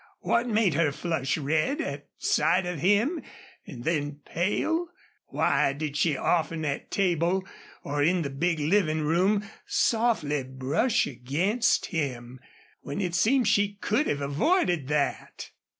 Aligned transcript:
What 0.21 0.47
made 0.47 0.73
her 0.73 0.91
flush 0.91 1.37
red 1.37 1.79
at 1.79 2.07
sight 2.17 2.65
of 2.65 2.79
him 2.79 3.21
and 3.67 3.83
then, 3.83 4.21
pale? 4.25 4.87
Why 5.27 5.73
did 5.73 5.95
she 5.95 6.17
often 6.17 6.65
at 6.65 6.89
table 6.89 7.45
or 7.83 8.01
in 8.01 8.23
the 8.23 8.31
big 8.31 8.57
living 8.57 9.01
room 9.01 9.47
softly 9.67 10.43
brush 10.43 11.05
against 11.05 11.85
him 11.85 12.39
when 12.81 12.99
it 12.99 13.13
seemed 13.13 13.47
she 13.47 13.75
could 13.75 14.07
have 14.07 14.21
avoided 14.21 14.87
that? 14.87 15.51